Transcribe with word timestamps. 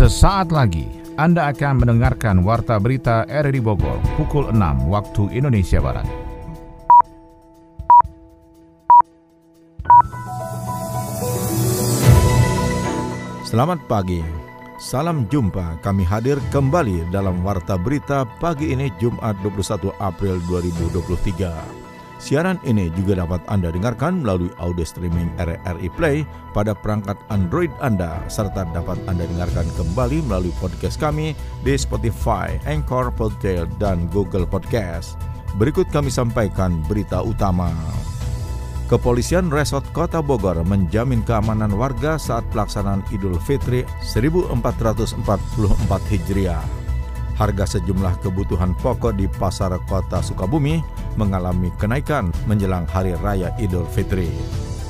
Sesaat 0.00 0.48
lagi 0.48 0.88
Anda 1.20 1.52
akan 1.52 1.84
mendengarkan 1.84 2.40
Warta 2.40 2.80
Berita 2.80 3.28
RRI 3.28 3.60
Bogor 3.60 4.00
pukul 4.16 4.48
6 4.48 4.88
waktu 4.88 5.28
Indonesia 5.36 5.76
Barat. 5.76 6.08
Selamat 13.44 13.84
pagi. 13.84 14.24
Salam 14.80 15.28
jumpa. 15.28 15.84
Kami 15.84 16.08
hadir 16.08 16.40
kembali 16.48 17.12
dalam 17.12 17.44
Warta 17.44 17.76
Berita 17.76 18.24
pagi 18.40 18.72
ini 18.72 18.88
Jumat 18.96 19.36
21 19.44 19.92
April 20.00 20.40
2023. 20.48 21.79
Siaran 22.20 22.60
ini 22.68 22.92
juga 22.92 23.16
dapat 23.24 23.40
Anda 23.48 23.72
dengarkan 23.72 24.20
melalui 24.20 24.52
audio 24.60 24.84
streaming 24.84 25.32
RRI 25.40 25.88
Play 25.96 26.28
pada 26.52 26.76
perangkat 26.76 27.16
Android 27.32 27.72
Anda 27.80 28.20
serta 28.28 28.68
dapat 28.76 29.00
Anda 29.08 29.24
dengarkan 29.24 29.64
kembali 29.72 30.28
melalui 30.28 30.52
podcast 30.60 31.00
kami 31.00 31.32
di 31.64 31.72
Spotify, 31.80 32.60
Anchor, 32.68 33.08
Podtail, 33.08 33.64
dan 33.80 34.04
Google 34.12 34.44
Podcast. 34.44 35.16
Berikut 35.56 35.88
kami 35.88 36.12
sampaikan 36.12 36.84
berita 36.84 37.24
utama. 37.24 37.72
Kepolisian 38.92 39.48
Resort 39.48 39.88
Kota 39.96 40.20
Bogor 40.20 40.60
menjamin 40.60 41.24
keamanan 41.24 41.72
warga 41.72 42.20
saat 42.20 42.44
pelaksanaan 42.52 43.00
Idul 43.08 43.40
Fitri 43.40 43.88
1444 44.04 45.24
Hijriah. 45.88 46.80
Harga 47.40 47.64
sejumlah 47.64 48.20
kebutuhan 48.20 48.76
pokok 48.76 49.16
di 49.16 49.24
pasar 49.24 49.72
kota 49.88 50.20
Sukabumi 50.20 50.84
mengalami 51.18 51.72
kenaikan 51.80 52.30
menjelang 52.46 52.86
Hari 52.86 53.16
Raya 53.18 53.50
Idul 53.58 53.86
Fitri. 53.90 54.30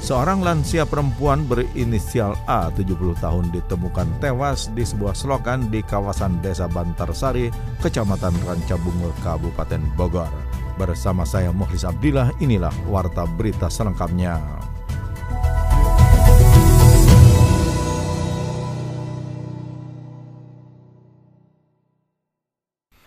Seorang 0.01 0.41
lansia 0.41 0.89
perempuan 0.89 1.45
berinisial 1.45 2.33
A 2.49 2.73
70 2.73 3.21
tahun 3.21 3.53
ditemukan 3.53 4.09
tewas 4.17 4.73
di 4.73 4.81
sebuah 4.81 5.13
selokan 5.13 5.69
di 5.69 5.85
kawasan 5.85 6.41
Desa 6.41 6.65
Bantarsari, 6.73 7.53
Kecamatan 7.85 8.33
Rancabungur, 8.49 9.13
Kabupaten 9.21 9.85
Bogor. 10.01 10.33
Bersama 10.81 11.29
saya 11.29 11.53
Muhlis 11.53 11.85
Abdillah, 11.85 12.33
inilah 12.41 12.73
Warta 12.89 13.29
Berita 13.29 13.69
selengkapnya. 13.69 14.41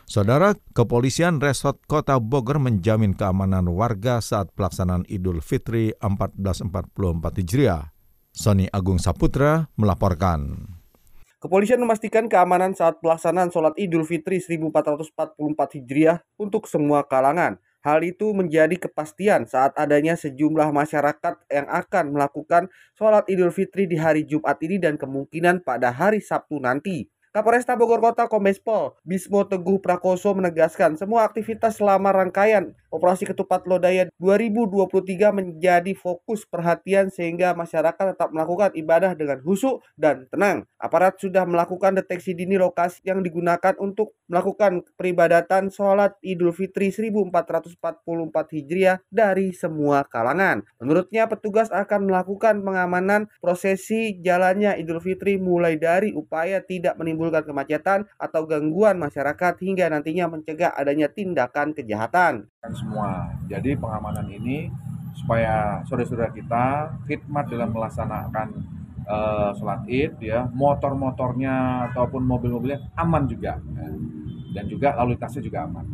Saudara, 0.04 0.52
Kepolisian 0.76 1.40
Resort 1.40 1.80
Kota 1.88 2.20
Bogor 2.20 2.60
menjamin 2.60 3.16
keamanan 3.16 3.72
warga 3.72 4.20
saat 4.20 4.52
pelaksanaan 4.52 5.08
Idul 5.08 5.40
Fitri 5.40 5.96
1444 6.04 7.40
Hijriah. 7.40 7.96
Sony 8.34 8.68
Agung 8.74 9.00
Saputra 9.00 9.72
melaporkan. 9.80 10.68
Kepolisian 11.40 11.80
memastikan 11.80 12.28
keamanan 12.28 12.76
saat 12.76 13.00
pelaksanaan 13.00 13.52
sholat 13.52 13.76
Idul 13.80 14.04
Fitri 14.04 14.44
1444 14.44 15.36
Hijriah 15.80 16.20
untuk 16.36 16.68
semua 16.68 17.08
kalangan. 17.08 17.60
Hal 17.84 18.00
itu 18.04 18.32
menjadi 18.32 18.80
kepastian 18.80 19.44
saat 19.44 19.76
adanya 19.76 20.16
sejumlah 20.16 20.72
masyarakat 20.72 21.36
yang 21.52 21.68
akan 21.68 22.16
melakukan 22.16 22.72
sholat 22.96 23.28
Idul 23.28 23.52
Fitri 23.52 23.92
di 23.92 24.00
hari 24.00 24.24
Jumat 24.24 24.56
ini 24.64 24.80
dan 24.80 24.96
kemungkinan 24.96 25.68
pada 25.68 25.92
hari 25.92 26.24
Sabtu 26.24 26.64
nanti. 26.64 27.13
Kapolresta 27.34 27.74
Bogor 27.74 27.98
Kota 27.98 28.30
Kombes 28.30 28.62
Pol 28.62 28.94
Bismo 29.02 29.42
Teguh 29.42 29.82
Prakoso 29.82 30.38
menegaskan 30.38 30.94
semua 31.02 31.26
aktivitas 31.26 31.82
selama 31.82 32.14
rangkaian 32.14 32.78
Operasi 32.94 33.26
Ketupat 33.26 33.66
Lodaya 33.66 34.06
2023 34.22 35.34
menjadi 35.34 35.98
fokus 35.98 36.46
perhatian 36.46 37.10
sehingga 37.10 37.58
masyarakat 37.58 38.14
tetap 38.14 38.30
melakukan 38.30 38.70
ibadah 38.78 39.18
dengan 39.18 39.42
husuk 39.42 39.82
dan 39.98 40.30
tenang. 40.30 40.70
Aparat 40.78 41.18
sudah 41.18 41.42
melakukan 41.50 41.98
deteksi 41.98 42.38
dini 42.38 42.54
lokasi 42.54 43.02
yang 43.02 43.26
digunakan 43.26 43.74
untuk 43.82 44.14
melakukan 44.30 44.86
peribadatan 44.94 45.74
sholat 45.74 46.14
Idul 46.22 46.54
Fitri 46.54 46.94
1444 46.94 47.82
Hijriah 48.62 49.02
dari 49.10 49.58
semua 49.58 50.06
kalangan. 50.06 50.62
Menurutnya 50.78 51.26
petugas 51.26 51.74
akan 51.74 52.14
melakukan 52.14 52.62
pengamanan 52.62 53.26
prosesi 53.42 54.22
jalannya 54.22 54.78
Idul 54.78 55.02
Fitri 55.02 55.42
mulai 55.42 55.82
dari 55.82 56.14
upaya 56.14 56.62
tidak 56.62 56.94
menimbulkan 57.02 57.23
kemacetan 57.30 58.10
atau 58.20 58.44
gangguan 58.44 59.00
masyarakat 59.00 59.54
hingga 59.64 59.88
nantinya 59.88 60.28
mencegah 60.28 60.76
adanya 60.76 61.08
tindakan 61.08 61.72
kejahatan 61.72 62.50
semua. 62.74 63.32
Jadi 63.48 63.78
pengamanan 63.80 64.28
ini 64.28 64.68
supaya 65.14 65.86
saudara-saudara 65.86 66.34
kita 66.34 66.90
khidmat 67.06 67.46
dalam 67.48 67.70
melaksanakan 67.70 68.48
uh, 69.06 69.52
sholat 69.56 69.86
id 69.88 70.18
ya 70.20 70.50
motor-motornya 70.52 71.88
ataupun 71.94 72.26
mobil-mobilnya 72.26 72.82
aman 72.98 73.30
juga 73.30 73.62
ya. 73.62 73.88
dan 74.54 74.66
juga 74.68 74.98
lalu 74.98 75.16
lintasnya 75.16 75.42
juga 75.46 75.70
aman. 75.70 75.86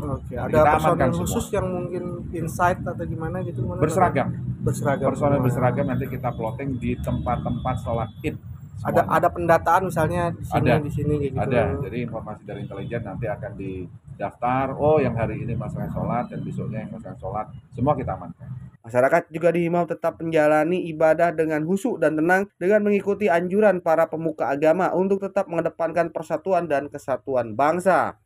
Oke, 0.00 0.32
Dan 0.32 0.48
ada 0.48 0.80
personel 0.80 1.12
khusus 1.12 1.44
semua. 1.44 1.56
yang 1.60 1.66
mungkin 1.76 2.04
insight 2.32 2.80
atau 2.80 3.04
gimana 3.04 3.44
gitu? 3.44 3.60
Mana 3.68 3.84
berseragam. 3.84 4.32
Berseragam. 4.64 5.12
Personel 5.12 5.40
berseragam 5.44 5.86
nanti 5.92 6.08
kita 6.08 6.32
plotting 6.32 6.80
di 6.80 6.96
tempat-tempat 7.04 7.74
sholat 7.84 8.08
id. 8.24 8.36
Ada 8.80 9.04
ada 9.06 9.28
pendataan 9.28 9.92
misalnya 9.92 10.32
di 10.32 10.44
sini 10.44 10.68
ada, 10.70 10.74
di 10.80 10.90
sini 10.92 11.14
gitu. 11.20 11.36
Ada. 11.36 11.62
Jadi 11.84 11.98
informasi 12.08 12.42
dari 12.48 12.60
intelijen 12.64 13.02
nanti 13.04 13.26
akan 13.28 13.52
di 13.58 13.72
daftar 14.20 14.76
oh 14.76 15.00
yang 15.00 15.16
hari 15.16 15.40
ini 15.40 15.56
melaksanakan 15.56 15.92
sholat 15.96 16.24
dan 16.28 16.40
besoknya 16.44 16.78
yang 16.84 16.90
melaksanakan 16.92 17.20
sholat 17.20 17.46
semua 17.72 17.96
kita 17.96 18.12
amankan 18.12 18.48
Masyarakat 18.80 19.28
juga 19.28 19.52
dihimbau 19.52 19.84
tetap 19.84 20.16
menjalani 20.24 20.88
ibadah 20.88 21.36
dengan 21.36 21.60
husuk 21.68 22.00
dan 22.00 22.16
tenang 22.16 22.48
dengan 22.56 22.80
mengikuti 22.80 23.28
anjuran 23.28 23.84
para 23.84 24.08
pemuka 24.08 24.48
agama 24.48 24.88
untuk 24.96 25.20
tetap 25.20 25.52
mengedepankan 25.52 26.08
persatuan 26.08 26.64
dan 26.64 26.88
kesatuan 26.88 27.52
bangsa. 27.52 28.16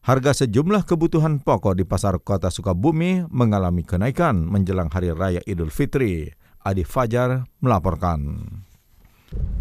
Harga 0.00 0.32
sejumlah 0.32 0.88
kebutuhan 0.88 1.44
pokok 1.44 1.76
di 1.76 1.84
pasar 1.84 2.16
kota 2.24 2.48
Sukabumi 2.48 3.28
mengalami 3.28 3.84
kenaikan 3.84 4.48
menjelang 4.48 4.88
Hari 4.88 5.12
Raya 5.12 5.40
Idul 5.44 5.72
Fitri. 5.72 6.32
Adi 6.64 6.80
Fajar 6.80 7.44
melaporkan. 7.60 8.40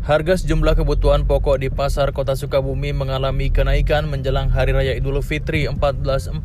Harga 0.04 0.36
sejumlah 0.36 0.76
kebutuhan 0.76 1.24
pokok 1.24 1.64
di 1.64 1.72
pasar 1.72 2.12
kota 2.12 2.36
Sukabumi 2.36 2.92
mengalami 2.92 3.48
kenaikan 3.48 4.04
menjelang 4.12 4.52
Hari 4.52 4.76
Raya 4.76 5.00
Idul 5.00 5.24
Fitri 5.24 5.64
1444 5.64 6.44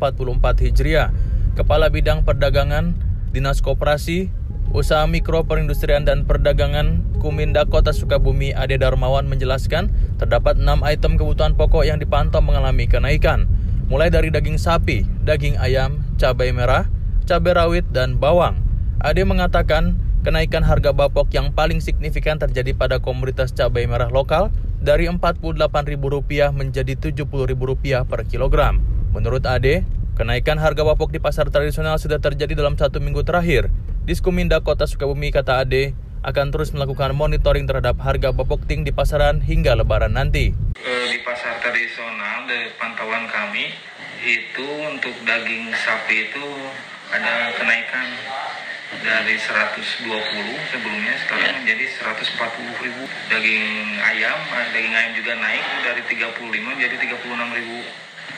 Hijriah. 0.63 1.11
Kepala 1.59 1.91
Bidang 1.91 2.23
Perdagangan, 2.23 2.95
Dinas 3.35 3.59
Koperasi, 3.59 4.31
Usaha 4.71 5.03
Mikro 5.11 5.43
Perindustrian 5.43 6.07
dan 6.07 6.23
Perdagangan 6.23 7.03
Kuminda 7.19 7.67
Kota 7.67 7.91
Sukabumi 7.91 8.55
Ade 8.55 8.79
Darmawan 8.79 9.27
menjelaskan 9.27 9.91
terdapat 10.15 10.55
6 10.55 10.79
item 10.79 11.19
kebutuhan 11.19 11.59
pokok 11.59 11.83
yang 11.83 11.99
dipantau 11.99 12.39
mengalami 12.39 12.87
kenaikan. 12.87 13.43
Mulai 13.91 14.07
dari 14.07 14.31
daging 14.31 14.55
sapi, 14.55 15.03
daging 15.27 15.59
ayam, 15.59 15.99
cabai 16.15 16.55
merah, 16.55 16.87
cabai 17.27 17.59
rawit, 17.59 17.83
dan 17.91 18.23
bawang. 18.23 18.63
Ade 19.03 19.27
mengatakan 19.27 19.99
Kenaikan 20.19 20.67
harga 20.67 20.91
bapok 20.91 21.31
yang 21.31 21.55
paling 21.55 21.79
signifikan 21.79 22.35
terjadi 22.35 22.75
pada 22.75 22.99
komoditas 22.99 23.55
cabai 23.55 23.87
merah 23.87 24.11
lokal 24.11 24.51
dari 24.83 25.07
Rp48.000 25.07 26.51
menjadi 26.51 26.93
Rp70.000 26.99 28.03
per 28.03 28.27
kilogram. 28.27 28.83
Menurut 29.15 29.47
Ade, 29.47 29.87
kenaikan 30.19 30.59
harga 30.59 30.83
bapok 30.83 31.15
di 31.15 31.23
pasar 31.23 31.47
tradisional 31.47 31.95
sudah 32.03 32.19
terjadi 32.19 32.51
dalam 32.51 32.75
satu 32.75 32.99
minggu 32.99 33.23
terakhir. 33.23 33.71
Diskominda 34.03 34.59
Kota 34.59 34.91
Sukabumi 34.91 35.31
kata 35.31 35.63
Ade 35.63 35.95
akan 36.27 36.51
terus 36.51 36.75
melakukan 36.75 37.15
monitoring 37.15 37.63
terhadap 37.63 37.95
harga 38.03 38.35
bapok 38.35 38.67
ting 38.67 38.83
di 38.83 38.91
pasaran 38.91 39.39
hingga 39.39 39.71
lebaran 39.71 40.19
nanti. 40.19 40.51
Di 40.83 41.19
pasar 41.23 41.63
tradisional 41.63 42.43
dari 42.43 42.75
pantauan 42.75 43.23
kami 43.31 43.71
itu 44.27 44.67
untuk 44.83 45.15
daging 45.23 45.71
sapi 45.79 46.27
itu 46.27 46.43
ada 47.07 47.55
kenaikan 47.55 48.07
dari 48.89 49.37
120 49.37 50.09
sebelumnya 50.73 51.13
sekarang 51.21 51.61
menjadi 51.61 51.85
140 52.01 52.85
ribu. 52.85 53.03
Daging 53.29 53.65
ayam 54.01 54.39
eh, 54.57 54.67
daging 54.73 54.95
ayam 54.97 55.11
juga 55.13 55.33
naik 55.37 55.65
dari 55.85 56.01
35 56.09 56.41
menjadi 56.57 56.95
36 56.97 57.57
ribu. 57.57 57.81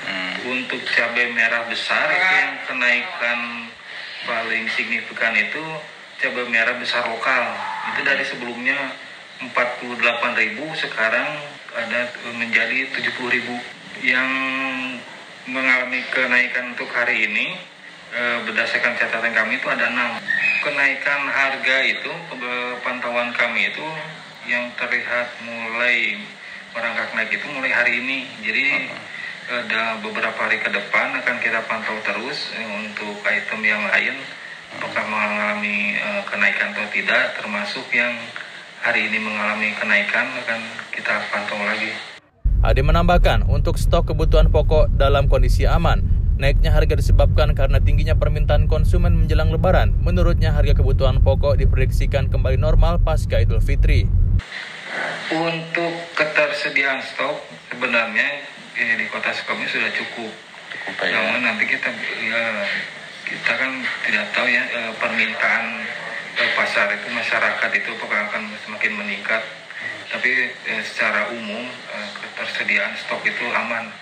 Hmm. 0.02 0.34
untuk 0.50 0.82
cabai 0.98 1.30
merah 1.30 1.70
besar 1.70 2.10
itu 2.10 2.32
yang 2.42 2.58
kenaikan 2.66 3.70
paling 4.26 4.66
signifikan 4.74 5.30
itu 5.38 5.62
cabai 6.18 6.50
merah 6.50 6.74
besar 6.82 7.06
lokal. 7.06 7.54
Itu 7.94 8.02
dari 8.02 8.26
sebelumnya 8.26 8.98
48 9.46 10.02
ribu 10.42 10.66
sekarang 10.74 11.28
ada 11.78 12.10
menjadi 12.34 12.90
70 12.98 13.14
ribu. 13.30 13.56
Yang 14.02 14.32
mengalami 15.46 16.02
kenaikan 16.10 16.74
untuk 16.74 16.90
hari 16.90 17.30
ini 17.30 17.54
eh, 18.16 18.38
berdasarkan 18.42 18.98
catatan 18.98 19.38
kami 19.38 19.62
itu 19.62 19.68
ada 19.70 19.86
enam 19.86 20.18
kenaikan 20.62 21.22
harga 21.28 21.78
itu 21.84 22.12
pantauan 22.86 23.34
kami 23.34 23.74
itu 23.74 23.88
yang 24.46 24.70
terlihat 24.78 25.28
mulai 25.44 26.22
merangkak 26.72 27.12
naik 27.18 27.34
itu 27.34 27.46
mulai 27.52 27.74
hari 27.74 28.00
ini 28.00 28.18
jadi 28.46 28.66
ada 29.52 30.00
beberapa 30.00 30.38
hari 30.48 30.64
ke 30.64 30.72
depan 30.72 31.12
akan 31.20 31.38
kita 31.44 31.60
pantau 31.68 31.98
terus 32.06 32.56
eh, 32.56 32.70
untuk 32.80 33.20
item 33.28 33.62
yang 33.66 33.84
lain 33.92 34.16
apakah 34.78 35.04
mengalami 35.12 36.00
uh, 36.00 36.24
kenaikan 36.30 36.72
atau 36.72 36.88
tidak 36.96 37.36
termasuk 37.36 37.84
yang 37.92 38.16
hari 38.80 39.12
ini 39.12 39.20
mengalami 39.20 39.76
kenaikan 39.76 40.32
akan 40.42 40.60
kita 40.96 41.16
pantau 41.28 41.60
lagi. 41.60 41.92
Ade 42.62 42.86
menambahkan, 42.86 43.50
untuk 43.50 43.76
stok 43.76 44.14
kebutuhan 44.14 44.54
pokok 44.54 44.94
dalam 44.94 45.26
kondisi 45.26 45.66
aman, 45.66 46.21
naiknya 46.42 46.74
harga 46.74 46.98
disebabkan 46.98 47.54
karena 47.54 47.78
tingginya 47.78 48.18
permintaan 48.18 48.66
konsumen 48.66 49.14
menjelang 49.14 49.54
lebaran. 49.54 49.94
Menurutnya 50.02 50.50
harga 50.58 50.74
kebutuhan 50.74 51.22
pokok 51.22 51.62
diprediksikan 51.62 52.34
kembali 52.34 52.58
normal 52.58 52.98
pasca 52.98 53.38
Idul 53.38 53.62
Fitri. 53.62 54.10
Untuk 55.30 55.94
ketersediaan 56.18 57.06
stok 57.06 57.46
sebenarnya 57.70 58.42
eh, 58.74 58.98
di 58.98 59.06
kota 59.14 59.30
Sukabumi 59.38 59.70
sudah 59.70 59.94
cukup. 59.94 60.34
Cukup 60.74 60.96
ya. 61.06 61.14
Namun 61.14 61.46
nanti 61.46 61.70
kita 61.70 61.94
ya 62.26 62.66
kita 63.30 63.54
kan 63.54 63.72
tidak 64.10 64.26
tahu 64.34 64.50
ya 64.50 64.66
eh, 64.66 64.92
permintaan 64.98 65.66
ke 66.34 66.46
pasar 66.58 66.90
itu 66.90 67.08
masyarakat 67.14 67.70
itu 67.70 67.90
apakah 68.02 68.34
akan 68.34 68.50
semakin 68.66 68.98
meningkat. 68.98 69.46
Tapi 70.10 70.50
eh, 70.50 70.82
secara 70.90 71.30
umum 71.38 71.70
eh, 71.70 72.10
ketersediaan 72.18 72.98
stok 72.98 73.22
itu 73.30 73.46
aman. 73.54 73.94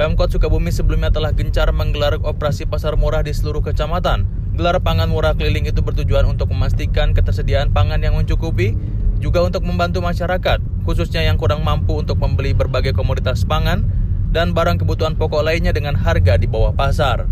Pemkot 0.00 0.32
Sukabumi 0.32 0.72
sebelumnya 0.72 1.12
telah 1.12 1.28
gencar 1.28 1.68
menggelar 1.76 2.16
operasi 2.24 2.64
pasar 2.64 2.96
murah 2.96 3.20
di 3.20 3.36
seluruh 3.36 3.60
kecamatan. 3.60 4.24
Gelar 4.56 4.80
pangan 4.80 5.12
murah 5.12 5.36
keliling 5.36 5.68
itu 5.68 5.84
bertujuan 5.84 6.24
untuk 6.24 6.48
memastikan 6.56 7.12
ketersediaan 7.12 7.68
pangan 7.68 8.00
yang 8.00 8.16
mencukupi, 8.16 8.72
juga 9.20 9.44
untuk 9.44 9.60
membantu 9.60 10.00
masyarakat, 10.00 10.56
khususnya 10.88 11.20
yang 11.20 11.36
kurang 11.36 11.60
mampu 11.60 12.00
untuk 12.00 12.16
membeli 12.16 12.56
berbagai 12.56 12.96
komoditas 12.96 13.44
pangan 13.44 13.84
dan 14.32 14.56
barang 14.56 14.80
kebutuhan 14.80 15.20
pokok 15.20 15.44
lainnya 15.44 15.76
dengan 15.76 15.92
harga 16.00 16.40
di 16.40 16.48
bawah 16.48 16.72
pasar. 16.72 17.28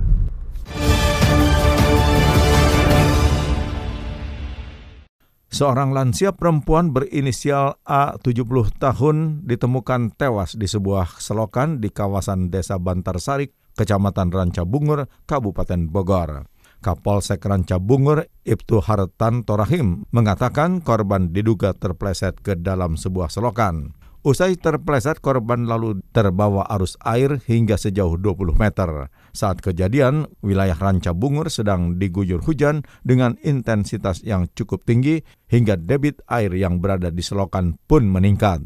Seorang 5.58 5.90
lansia 5.90 6.30
perempuan 6.30 6.94
berinisial 6.94 7.82
A 7.82 8.14
70 8.14 8.78
tahun 8.78 9.42
ditemukan 9.42 10.14
tewas 10.14 10.54
di 10.54 10.70
sebuah 10.70 11.18
selokan 11.18 11.82
di 11.82 11.90
kawasan 11.90 12.46
Desa 12.46 12.78
Bantarsari, 12.78 13.50
Kecamatan 13.74 14.30
Ranca 14.30 14.62
Bungur, 14.62 15.10
Kabupaten 15.26 15.90
Bogor. 15.90 16.46
Kapolsek 16.78 17.42
Ranca 17.42 17.82
Bungur, 17.82 18.30
Ibtu 18.46 18.78
Hartan 18.78 19.42
Torahim, 19.42 20.06
mengatakan 20.14 20.78
korban 20.78 21.34
diduga 21.34 21.74
terpleset 21.74 22.38
ke 22.38 22.54
dalam 22.54 22.94
sebuah 22.94 23.26
selokan. 23.26 23.98
Usai 24.22 24.54
terpleset, 24.54 25.18
korban 25.18 25.66
lalu 25.66 26.06
terbawa 26.14 26.70
arus 26.70 26.94
air 27.02 27.42
hingga 27.50 27.74
sejauh 27.74 28.14
20 28.14 28.54
meter. 28.54 29.10
Saat 29.36 29.60
kejadian, 29.60 30.28
wilayah 30.40 30.76
Ranca 30.76 31.12
Bungur 31.12 31.52
sedang 31.52 31.96
diguyur 32.00 32.44
hujan 32.44 32.84
dengan 33.04 33.36
intensitas 33.44 34.24
yang 34.24 34.48
cukup 34.52 34.84
tinggi 34.84 35.20
hingga 35.48 35.76
debit 35.76 36.20
air 36.28 36.52
yang 36.54 36.80
berada 36.80 37.12
di 37.12 37.20
selokan 37.20 37.76
pun 37.86 38.08
meningkat. 38.08 38.64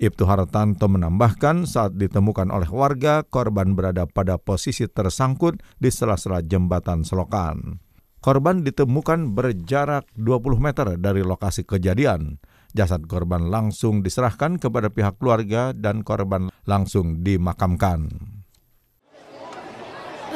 Ibtu 0.00 0.24
Hartanto 0.24 0.88
menambahkan 0.88 1.68
saat 1.68 1.92
ditemukan 2.00 2.48
oleh 2.48 2.72
warga, 2.72 3.20
korban 3.20 3.76
berada 3.76 4.08
pada 4.08 4.40
posisi 4.40 4.88
tersangkut 4.88 5.60
di 5.76 5.92
sela-sela 5.92 6.40
jembatan 6.40 7.04
selokan. 7.04 7.76
Korban 8.20 8.64
ditemukan 8.64 9.36
berjarak 9.36 10.08
20 10.16 10.56
meter 10.60 10.96
dari 10.96 11.20
lokasi 11.20 11.68
kejadian. 11.68 12.40
Jasad 12.72 13.04
korban 13.08 13.52
langsung 13.52 14.00
diserahkan 14.00 14.56
kepada 14.56 14.88
pihak 14.88 15.20
keluarga 15.20 15.76
dan 15.76 16.00
korban 16.00 16.48
langsung 16.64 17.20
dimakamkan. 17.20 18.39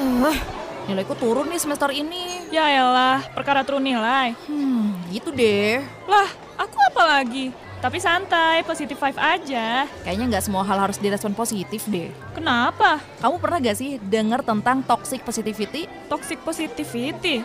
Uh, 0.05 0.37
nilaiku 0.85 1.17
turun 1.17 1.49
nih 1.49 1.57
semester 1.57 1.89
ini. 1.89 2.45
Ya 2.53 2.69
elah, 2.69 3.25
perkara 3.33 3.65
turun 3.65 3.81
nilai. 3.81 4.37
Hmm, 4.45 4.93
gitu 5.09 5.33
deh. 5.33 5.81
Lah, 6.05 6.29
aku 6.61 6.77
apa 6.77 7.03
lagi? 7.09 7.57
Tapi 7.81 8.01
santai, 8.01 8.61
positive 8.65 9.01
five 9.01 9.17
aja. 9.17 9.89
Kayaknya 10.05 10.37
nggak 10.37 10.45
semua 10.45 10.65
hal 10.65 10.77
harus 10.77 11.01
direspon 11.01 11.33
positif 11.33 11.89
deh. 11.89 12.13
Kenapa? 12.37 13.01
Kamu 13.21 13.37
pernah 13.41 13.61
gak 13.61 13.77
sih 13.77 14.01
dengar 14.01 14.41
tentang 14.41 14.85
toxic 14.85 15.21
positivity? 15.25 15.89
Toxic 16.09 16.41
positivity? 16.45 17.45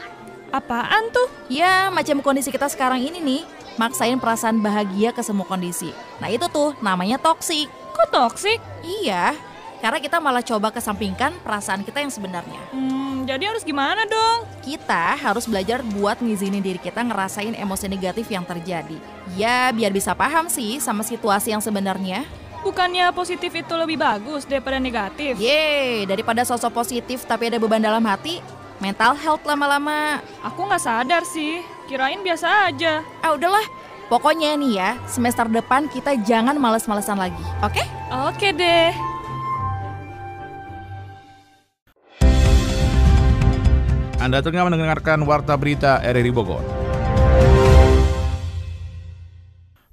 Apaan 0.51 1.11
tuh? 1.11 1.27
Ya, 1.47 1.87
macam 1.91 2.23
kondisi 2.23 2.51
kita 2.51 2.67
sekarang 2.71 3.03
ini 3.03 3.19
nih 3.19 3.41
maksain 3.79 4.19
perasaan 4.19 4.59
bahagia 4.59 5.15
ke 5.15 5.23
semua 5.23 5.47
kondisi. 5.47 5.95
Nah 6.19 6.27
itu 6.27 6.47
tuh 6.51 6.75
namanya 6.83 7.15
toksik. 7.19 7.71
Kok 7.95 8.07
toksik? 8.11 8.59
Iya, 8.83 9.35
karena 9.79 9.99
kita 9.99 10.19
malah 10.19 10.43
coba 10.43 10.69
kesampingkan 10.69 11.31
perasaan 11.41 11.81
kita 11.87 12.03
yang 12.03 12.11
sebenarnya. 12.11 12.61
Hmm, 12.71 13.23
jadi 13.23 13.51
harus 13.51 13.63
gimana 13.63 14.03
dong? 14.05 14.47
Kita 14.63 15.15
harus 15.15 15.47
belajar 15.47 15.79
buat 15.81 16.19
ngizinin 16.19 16.63
diri 16.63 16.79
kita 16.79 16.99
ngerasain 16.99 17.55
emosi 17.55 17.87
negatif 17.87 18.27
yang 18.27 18.43
terjadi. 18.43 18.99
Ya, 19.39 19.71
biar 19.71 19.95
bisa 19.95 20.11
paham 20.11 20.51
sih 20.51 20.83
sama 20.83 21.01
situasi 21.01 21.55
yang 21.55 21.63
sebenarnya. 21.63 22.27
Bukannya 22.59 23.15
positif 23.15 23.55
itu 23.55 23.73
lebih 23.79 23.95
bagus 23.95 24.43
daripada 24.43 24.83
negatif? 24.83 25.39
Yeay, 25.39 26.03
daripada 26.03 26.43
sosok 26.43 26.75
positif 26.75 27.23
tapi 27.23 27.47
ada 27.47 27.55
beban 27.55 27.79
dalam 27.79 28.03
hati, 28.03 28.43
mental 28.83 29.15
health 29.15 29.47
lama-lama. 29.47 30.19
Aku 30.43 30.67
nggak 30.67 30.83
sadar 30.83 31.23
sih, 31.23 31.63
kirain 31.87 32.19
biasa 32.19 32.67
aja. 32.67 32.99
Ah 33.23 33.31
udahlah, 33.31 33.63
pokoknya 34.11 34.59
nih 34.59 34.75
ya, 34.75 34.89
semester 35.07 35.47
depan 35.47 35.87
kita 35.87 36.19
jangan 36.27 36.59
males-malesan 36.59 37.15
lagi, 37.15 37.45
oke? 37.63 37.79
Okay? 37.79 37.87
Oke 38.11 38.51
deh. 38.51 39.08
Anda 44.19 44.43
tengah 44.43 44.67
mendengarkan 44.67 45.23
Warta 45.23 45.55
Berita 45.55 46.03
RRI 46.03 46.35
Bogor. 46.35 46.59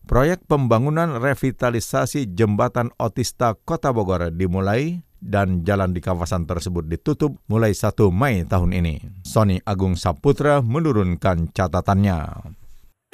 Proyek 0.03 0.43
pembangunan 0.51 1.23
revitalisasi 1.23 2.35
jembatan 2.35 2.91
otista 2.99 3.55
Kota 3.55 3.95
Bogor 3.95 4.35
dimulai 4.35 5.07
dan 5.23 5.63
jalan 5.63 5.95
di 5.95 6.03
kawasan 6.03 6.43
tersebut 6.43 6.91
ditutup 6.91 7.39
mulai 7.47 7.71
1 7.71 7.95
Mei 8.11 8.43
tahun 8.43 8.75
ini. 8.75 9.23
Sony 9.23 9.63
Agung 9.63 9.95
Saputra 9.95 10.59
menurunkan 10.59 11.55
catatannya. 11.55 12.19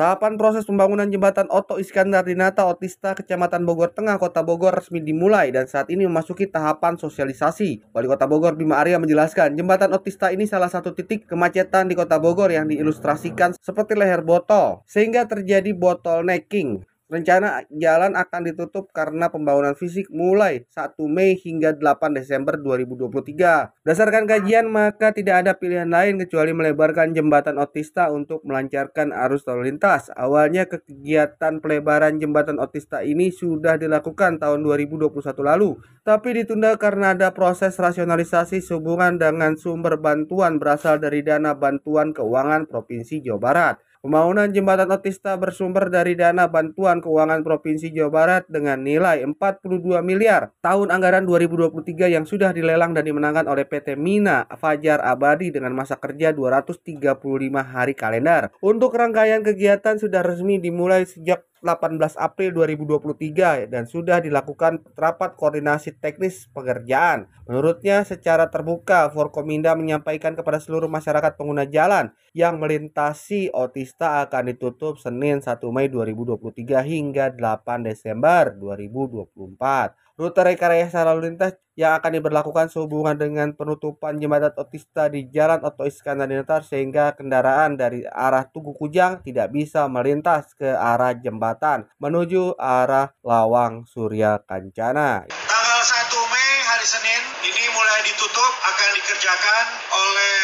Tahapan 0.03 0.35
proses 0.35 0.67
pembangunan 0.67 1.07
jembatan 1.07 1.47
Oto 1.47 1.79
Iskandar 1.79 2.27
di 2.27 2.35
Nata 2.35 2.67
Otista, 2.67 3.15
Kecamatan 3.15 3.63
Bogor 3.63 3.95
Tengah, 3.95 4.19
Kota 4.19 4.43
Bogor 4.43 4.75
resmi 4.75 4.99
dimulai 4.99 5.55
dan 5.55 5.71
saat 5.71 5.95
ini 5.95 6.11
memasuki 6.11 6.51
tahapan 6.51 6.99
sosialisasi. 6.99 7.87
Wali 7.95 8.11
Kota 8.11 8.27
Bogor 8.27 8.59
Bima 8.59 8.83
Arya 8.83 8.99
menjelaskan, 8.99 9.55
jembatan 9.55 9.95
Otista 9.95 10.35
ini 10.35 10.43
salah 10.51 10.67
satu 10.67 10.91
titik 10.91 11.31
kemacetan 11.31 11.87
di 11.87 11.95
Kota 11.95 12.19
Bogor 12.19 12.51
yang 12.51 12.67
diilustrasikan 12.67 13.55
seperti 13.55 13.95
leher 13.95 14.27
botol, 14.27 14.83
sehingga 14.91 15.23
terjadi 15.31 15.71
bottlenecking. 15.71 16.83
Rencana 17.13 17.69
jalan 17.69 18.17
akan 18.17 18.41
ditutup 18.49 18.89
karena 18.89 19.29
pembangunan 19.29 19.77
fisik 19.77 20.09
mulai 20.09 20.65
1 20.73 20.97
Mei 21.13 21.37
hingga 21.37 21.77
8 21.77 22.17
Desember 22.17 22.57
2023. 22.57 23.85
Berdasarkan 23.85 24.25
kajian, 24.25 24.73
maka 24.73 25.13
tidak 25.13 25.45
ada 25.45 25.53
pilihan 25.53 25.93
lain 25.93 26.17
kecuali 26.17 26.57
melebarkan 26.57 27.13
jembatan 27.13 27.61
Otista 27.61 28.09
untuk 28.09 28.41
melancarkan 28.49 29.13
arus 29.13 29.45
lalu 29.45 29.69
lintas. 29.69 30.09
Awalnya 30.17 30.65
kegiatan 30.65 31.61
pelebaran 31.61 32.17
jembatan 32.17 32.57
Otista 32.57 33.05
ini 33.05 33.29
sudah 33.29 33.77
dilakukan 33.77 34.41
tahun 34.41 34.65
2021 34.65 35.13
lalu, 35.45 35.77
tapi 36.09 36.33
ditunda 36.33 36.81
karena 36.81 37.13
ada 37.13 37.37
proses 37.37 37.77
rasionalisasi 37.77 38.65
sehubungan 38.65 39.21
dengan 39.21 39.61
sumber 39.61 40.01
bantuan 40.01 40.57
berasal 40.57 40.97
dari 40.97 41.21
dana 41.21 41.53
bantuan 41.53 42.17
keuangan 42.17 42.65
Provinsi 42.65 43.21
Jawa 43.21 43.37
Barat. 43.37 43.77
Pembangunan 44.03 44.51
jembatan 44.51 44.91
otista 44.91 45.39
bersumber 45.39 45.87
dari 45.87 46.19
dana 46.19 46.51
bantuan 46.51 46.99
keuangan 46.99 47.39
Provinsi 47.47 47.95
Jawa 47.95 48.11
Barat 48.11 48.43
dengan 48.51 48.83
nilai 48.83 49.23
42 49.23 49.79
miliar 50.03 50.51
tahun 50.59 50.91
anggaran 50.91 51.23
2023 51.23 52.11
yang 52.11 52.27
sudah 52.27 52.51
dilelang 52.51 52.99
dan 52.99 53.07
dimenangkan 53.07 53.47
oleh 53.47 53.63
PT 53.63 53.95
Mina 53.95 54.51
Fajar 54.59 54.99
Abadi 55.07 55.55
dengan 55.55 55.79
masa 55.79 55.95
kerja 56.03 56.35
235 56.35 57.15
hari 57.63 57.95
kalender. 57.95 58.51
Untuk 58.59 58.91
rangkaian 58.91 59.47
kegiatan 59.47 59.95
sudah 59.95 60.27
resmi 60.27 60.59
dimulai 60.59 61.07
sejak 61.07 61.47
18 61.63 62.19
April 62.19 62.51
2023 62.59 63.71
dan 63.71 63.87
sudah 63.87 64.19
dilakukan 64.19 64.83
rapat 64.99 65.39
koordinasi 65.39 65.95
teknis 65.97 66.51
pekerjaan. 66.51 67.31
Menurutnya 67.47 68.03
secara 68.03 68.51
terbuka 68.51 69.09
Forkominda 69.15 69.79
menyampaikan 69.79 70.35
kepada 70.35 70.59
seluruh 70.59 70.91
masyarakat 70.91 71.39
pengguna 71.39 71.65
jalan 71.65 72.11
yang 72.35 72.59
melintasi 72.59 73.55
Otista 73.55 74.27
akan 74.27 74.51
ditutup 74.51 74.99
Senin 74.99 75.39
1 75.39 75.63
Mei 75.71 75.87
2023 75.87 76.83
hingga 76.83 77.31
8 77.31 77.87
Desember 77.87 78.53
2024. 78.59 80.03
Rute 80.23 80.39
rekayasa 80.39 81.03
lalu 81.03 81.35
lintas 81.35 81.59
yang 81.75 81.99
akan 81.99 82.15
diberlakukan 82.15 82.71
sehubungan 82.71 83.19
dengan 83.19 83.59
penutupan 83.59 84.23
jembatan 84.23 84.55
otista 84.55 85.11
di 85.11 85.27
Jalan 85.27 85.67
Oto 85.67 85.83
Iskandar 85.83 86.63
sehingga 86.63 87.11
kendaraan 87.19 87.75
dari 87.75 88.07
arah 88.07 88.47
Tugu 88.47 88.71
Kujang 88.71 89.19
tidak 89.27 89.51
bisa 89.51 89.91
melintas 89.91 90.55
ke 90.55 90.71
arah 90.71 91.11
jembatan 91.19 91.91
menuju 91.99 92.55
arah 92.55 93.11
Lawang 93.27 93.83
Surya 93.91 94.39
Kancana. 94.47 95.27
Tanggal 95.27 95.81
1 95.83 96.15
Mei 96.15 96.55
hari 96.71 96.87
Senin 96.87 97.23
ini 97.43 97.65
mulai 97.75 98.07
ditutup 98.07 98.53
akan 98.63 98.91
dikerjakan 99.03 99.65
oleh 99.91 100.39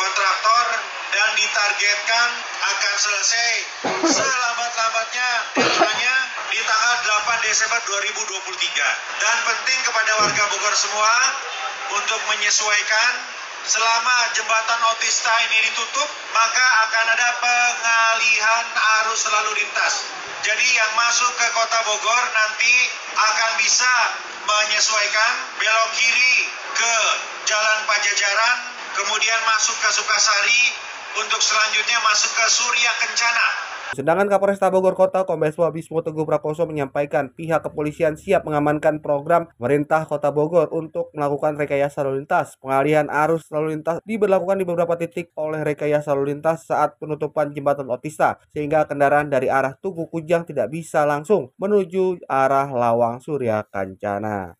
kontraktor 0.00 0.66
dan 1.12 1.28
ditargetkan 1.36 2.28
akan 2.56 2.94
selesai 2.96 3.52
selambat-lambatnya 4.00 5.30
di 6.50 6.58
tanggal 6.66 6.94
8 7.30 7.46
Desember 7.46 7.78
2023. 7.86 9.22
Dan 9.22 9.36
penting 9.46 9.78
kepada 9.86 10.12
warga 10.18 10.44
Bogor 10.50 10.74
semua 10.74 11.14
untuk 11.94 12.20
menyesuaikan 12.26 13.12
selama 13.70 14.16
jembatan 14.34 14.80
otista 14.90 15.30
ini 15.46 15.70
ditutup, 15.70 16.08
maka 16.34 16.66
akan 16.90 17.06
ada 17.14 17.28
pengalihan 17.38 18.64
arus 18.98 19.30
lalu 19.30 19.62
lintas. 19.62 20.10
Jadi 20.42 20.66
yang 20.74 20.90
masuk 20.98 21.30
ke 21.38 21.46
kota 21.54 21.78
Bogor 21.86 22.24
nanti 22.34 22.74
akan 23.14 23.50
bisa 23.62 23.94
menyesuaikan 24.42 25.32
belok 25.54 25.90
kiri 25.94 26.50
ke 26.74 26.94
Jalan 27.46 27.78
Pajajaran, 27.86 28.56
kemudian 28.98 29.38
masuk 29.46 29.78
ke 29.78 29.88
Sukasari, 29.94 30.64
untuk 31.22 31.42
selanjutnya 31.42 31.98
masuk 32.06 32.30
ke 32.34 32.44
Surya 32.50 32.92
Kencana. 33.02 33.69
Sedangkan 33.90 34.30
Kapolresta 34.30 34.70
Bogor 34.70 34.94
Kota 34.94 35.26
Kombes 35.26 35.58
Pol 35.58 35.66
Bismo 35.74 35.98
Teguh 35.98 36.22
Prakoso 36.22 36.62
menyampaikan 36.62 37.34
pihak 37.34 37.66
kepolisian 37.66 38.14
siap 38.14 38.46
mengamankan 38.46 39.02
program 39.02 39.50
pemerintah 39.58 40.06
Kota 40.06 40.30
Bogor 40.30 40.70
untuk 40.70 41.10
melakukan 41.10 41.58
rekayasa 41.58 42.06
lalu 42.06 42.22
lintas. 42.22 42.54
Pengalihan 42.62 43.10
arus 43.10 43.50
lalu 43.50 43.74
lintas 43.74 43.98
diberlakukan 44.06 44.62
di 44.62 44.64
beberapa 44.64 44.94
titik 44.94 45.34
oleh 45.34 45.66
rekayasa 45.66 46.14
lalu 46.14 46.38
lintas 46.38 46.70
saat 46.70 47.02
penutupan 47.02 47.50
jembatan 47.50 47.90
Otista 47.90 48.38
sehingga 48.54 48.86
kendaraan 48.86 49.26
dari 49.26 49.50
arah 49.50 49.74
Tugu 49.74 50.06
Kujang 50.06 50.46
tidak 50.46 50.70
bisa 50.70 51.02
langsung 51.02 51.50
menuju 51.58 52.22
arah 52.30 52.70
Lawang 52.70 53.18
Surya 53.18 53.66
Kancana. 53.66 54.54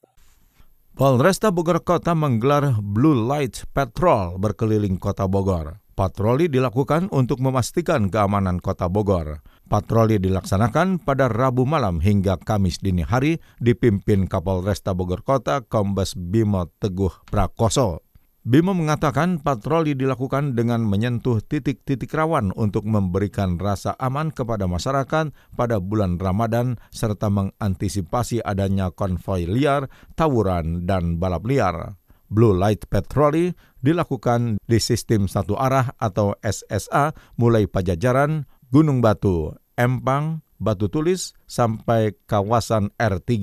Polresta 0.98 1.54
Bogor 1.54 1.86
Kota 1.86 2.18
menggelar 2.18 2.82
Blue 2.82 3.14
Light 3.14 3.62
Patrol 3.70 4.42
berkeliling 4.42 4.98
Kota 4.98 5.30
Bogor. 5.30 5.78
Patroli 6.00 6.48
dilakukan 6.48 7.12
untuk 7.12 7.44
memastikan 7.44 8.08
keamanan 8.08 8.56
kota 8.56 8.88
Bogor. 8.88 9.44
Patroli 9.68 10.16
dilaksanakan 10.16 10.96
pada 10.96 11.28
Rabu 11.28 11.68
malam 11.68 12.00
hingga 12.00 12.40
Kamis 12.40 12.80
dini 12.80 13.04
hari 13.04 13.36
dipimpin 13.60 14.24
Kapolresta 14.24 14.96
Bogor 14.96 15.20
Kota 15.20 15.60
Kombes 15.60 16.16
Bimo 16.16 16.72
Teguh 16.80 17.12
Prakoso. 17.28 18.00
Bimo 18.40 18.72
mengatakan 18.72 19.44
patroli 19.44 19.92
dilakukan 19.92 20.56
dengan 20.56 20.88
menyentuh 20.88 21.44
titik-titik 21.44 22.08
rawan 22.16 22.56
untuk 22.56 22.88
memberikan 22.88 23.60
rasa 23.60 23.92
aman 24.00 24.32
kepada 24.32 24.64
masyarakat 24.64 25.36
pada 25.52 25.76
bulan 25.84 26.16
Ramadan 26.16 26.80
serta 26.88 27.28
mengantisipasi 27.28 28.40
adanya 28.40 28.88
konvoi 28.88 29.44
liar, 29.44 29.92
tawuran, 30.16 30.88
dan 30.88 31.20
balap 31.20 31.44
liar. 31.44 31.99
Blue 32.30 32.54
Light 32.54 32.86
Patrolly 32.86 33.52
dilakukan 33.82 34.62
di 34.62 34.78
sistem 34.78 35.26
satu 35.26 35.58
arah 35.58 35.98
atau 35.98 36.38
SSA 36.40 37.10
mulai 37.34 37.66
Pajajaran, 37.66 38.46
Gunung 38.70 39.02
Batu, 39.02 39.50
Empang, 39.74 40.46
Batu 40.62 40.86
Tulis 40.86 41.34
sampai 41.50 42.14
kawasan 42.30 42.94
R3. 42.94 43.34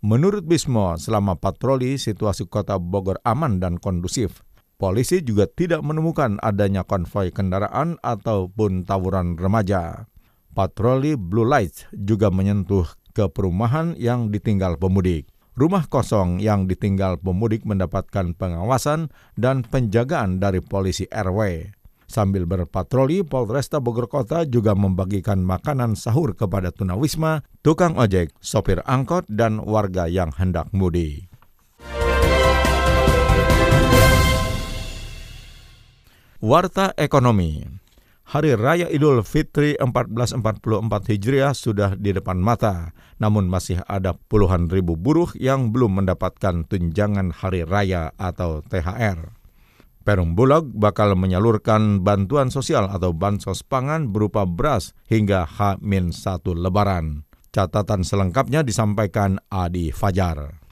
Menurut 0.00 0.48
Bismo, 0.48 0.96
selama 0.96 1.36
patroli 1.36 2.00
situasi 2.00 2.48
kota 2.48 2.80
Bogor 2.80 3.20
aman 3.28 3.60
dan 3.60 3.76
kondusif. 3.76 4.40
Polisi 4.78 5.20
juga 5.26 5.50
tidak 5.50 5.82
menemukan 5.82 6.38
adanya 6.38 6.86
konvoi 6.86 7.34
kendaraan 7.34 7.98
ataupun 8.00 8.86
tawuran 8.86 9.34
remaja. 9.34 10.06
Patroli 10.54 11.18
Blue 11.18 11.44
Light 11.44 11.90
juga 11.90 12.30
menyentuh 12.30 12.86
ke 13.10 13.26
perumahan 13.26 13.98
yang 13.98 14.30
ditinggal 14.30 14.78
pemudik 14.78 15.26
rumah 15.58 15.90
kosong 15.90 16.38
yang 16.38 16.70
ditinggal 16.70 17.18
pemudik 17.18 17.66
mendapatkan 17.66 18.30
pengawasan 18.38 19.10
dan 19.34 19.66
penjagaan 19.66 20.38
dari 20.38 20.62
polisi 20.62 21.10
RW. 21.10 21.74
Sambil 22.08 22.48
berpatroli, 22.48 23.20
Polresta 23.20 23.84
Bogor 23.84 24.08
Kota 24.08 24.48
juga 24.48 24.72
membagikan 24.72 25.44
makanan 25.44 25.92
sahur 25.92 26.32
kepada 26.32 26.72
tunawisma, 26.72 27.44
tukang 27.60 28.00
ojek, 28.00 28.32
sopir 28.40 28.80
angkot, 28.88 29.28
dan 29.28 29.60
warga 29.60 30.08
yang 30.08 30.32
hendak 30.32 30.72
mudik. 30.72 31.28
Warta 36.38 36.94
Ekonomi 36.94 37.66
Hari 38.28 38.60
Raya 38.60 38.92
Idul 38.92 39.24
Fitri 39.24 39.72
1444 39.80 40.60
Hijriah 41.08 41.56
sudah 41.56 41.96
di 41.96 42.12
depan 42.12 42.36
mata, 42.36 42.92
namun 43.16 43.48
masih 43.48 43.80
ada 43.88 44.12
puluhan 44.12 44.68
ribu 44.68 45.00
buruh 45.00 45.32
yang 45.32 45.72
belum 45.72 46.04
mendapatkan 46.04 46.68
tunjangan 46.68 47.32
Hari 47.32 47.64
Raya 47.64 48.12
atau 48.20 48.60
THR. 48.68 49.32
Perum 50.04 50.36
Bulog 50.36 50.68
bakal 50.76 51.16
menyalurkan 51.16 52.04
bantuan 52.04 52.52
sosial 52.52 52.92
atau 52.92 53.16
bansos 53.16 53.64
pangan 53.64 54.12
berupa 54.12 54.44
beras 54.44 54.92
hingga 55.08 55.48
H-1 55.48 56.44
Lebaran. 56.52 57.24
Catatan 57.48 58.04
selengkapnya 58.04 58.60
disampaikan 58.60 59.40
Adi 59.48 59.88
Fajar. 59.88 60.67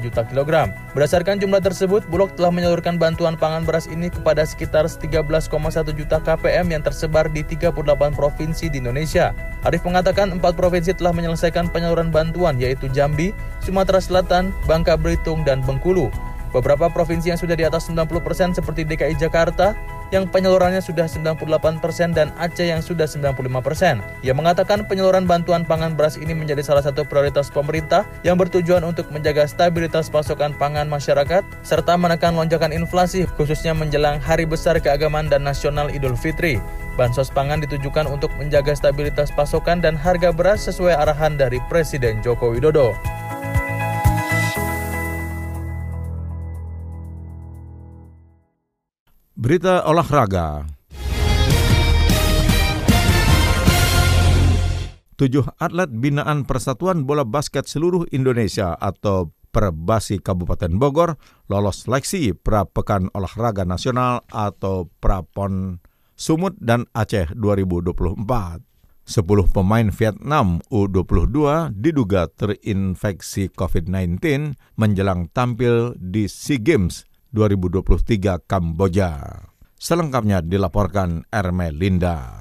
juta 0.00 0.22
kilogram. 0.26 0.72
Berdasarkan 0.94 1.42
jumlah 1.42 1.59
tersebut, 1.60 2.02
Bulog 2.08 2.32
telah 2.34 2.48
menyalurkan 2.48 2.96
bantuan 2.96 3.36
pangan 3.36 3.62
beras 3.62 3.86
ini 3.86 4.08
kepada 4.08 4.42
sekitar 4.42 4.88
13,1 4.88 5.46
juta 5.92 6.16
KPM 6.18 6.72
yang 6.72 6.82
tersebar 6.82 7.28
di 7.28 7.44
38 7.46 7.70
provinsi 8.16 8.72
di 8.72 8.80
Indonesia. 8.80 9.36
Arif 9.62 9.84
mengatakan 9.84 10.32
empat 10.34 10.56
provinsi 10.56 10.96
telah 10.96 11.12
menyelesaikan 11.12 11.68
penyaluran 11.68 12.08
bantuan 12.08 12.56
yaitu 12.56 12.88
Jambi, 12.90 13.36
Sumatera 13.60 14.00
Selatan, 14.00 14.50
Bangka 14.64 14.96
Belitung, 14.96 15.44
dan 15.44 15.60
Bengkulu. 15.62 16.08
Beberapa 16.50 16.90
provinsi 16.90 17.30
yang 17.30 17.38
sudah 17.38 17.54
di 17.54 17.62
atas 17.62 17.86
90% 17.86 18.58
seperti 18.58 18.82
DKI 18.82 19.14
Jakarta 19.20 19.76
yang 20.10 20.26
penyalurannya 20.26 20.82
sudah 20.82 21.06
98% 21.06 22.14
dan 22.14 22.34
Aceh 22.36 22.66
yang 22.66 22.82
sudah 22.82 23.06
95%. 23.06 24.02
Ia 24.26 24.34
mengatakan 24.34 24.86
penyaluran 24.86 25.24
bantuan 25.26 25.62
pangan 25.66 25.94
beras 25.94 26.18
ini 26.18 26.34
menjadi 26.34 26.62
salah 26.62 26.84
satu 26.84 27.06
prioritas 27.06 27.48
pemerintah 27.50 28.06
yang 28.26 28.38
bertujuan 28.38 28.82
untuk 28.86 29.08
menjaga 29.14 29.46
stabilitas 29.46 30.10
pasokan 30.10 30.54
pangan 30.54 30.90
masyarakat 30.90 31.42
serta 31.62 31.94
menekan 31.98 32.34
lonjakan 32.34 32.74
inflasi 32.74 33.24
khususnya 33.38 33.72
menjelang 33.72 34.18
hari 34.20 34.44
besar 34.44 34.78
keagamaan 34.78 35.30
dan 35.30 35.46
nasional 35.46 35.88
Idul 35.88 36.18
Fitri. 36.18 36.58
Bansos 36.98 37.32
pangan 37.32 37.64
ditujukan 37.64 38.04
untuk 38.10 38.28
menjaga 38.36 38.76
stabilitas 38.76 39.32
pasokan 39.32 39.80
dan 39.80 39.96
harga 39.96 40.34
beras 40.34 40.68
sesuai 40.68 40.98
arahan 41.00 41.38
dari 41.38 41.56
Presiden 41.72 42.20
Joko 42.20 42.52
Widodo. 42.52 42.92
Berita 49.40 49.88
olahraga. 49.88 50.68
tujuh 55.16 55.48
atlet 55.56 55.88
binaan 55.88 56.44
Persatuan 56.44 57.08
Bola 57.08 57.24
Basket 57.24 57.64
Seluruh 57.64 58.04
Indonesia 58.12 58.76
atau 58.76 59.32
Perbasi 59.48 60.20
Kabupaten 60.20 60.76
Bogor 60.76 61.16
lolos 61.48 61.88
seleksi 61.88 62.36
pra 62.36 62.68
Pekan 62.68 63.08
Olahraga 63.16 63.64
Nasional 63.64 64.28
atau 64.28 64.92
Prapon 65.00 65.80
Sumut 66.20 66.52
dan 66.60 66.84
Aceh 66.92 67.32
2024. 67.32 68.20
10 69.08 69.24
pemain 69.56 69.88
Vietnam 69.88 70.60
U22 70.68 71.72
diduga 71.72 72.28
terinfeksi 72.28 73.48
COVID-19 73.56 74.20
menjelang 74.76 75.32
tampil 75.32 75.96
di 75.96 76.28
SEA 76.28 76.60
Games 76.60 77.08
2023 77.30 78.42
Kamboja. 78.44 79.10
Selengkapnya 79.80 80.44
dilaporkan 80.44 81.24
Ermelinda. 81.32 82.39